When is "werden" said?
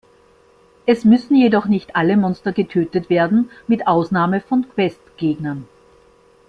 3.11-3.51